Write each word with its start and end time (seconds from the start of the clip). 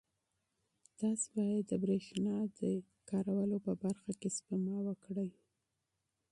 تاسو 0.99 1.27
باید 1.37 1.63
د 1.67 1.73
برېښنا 1.83 2.35
د 2.59 2.61
مصرف 3.09 3.61
په 3.65 3.73
برخه 3.83 4.11
کې 4.19 4.29
سپما 4.37 4.77
وکړئ. 4.87 5.31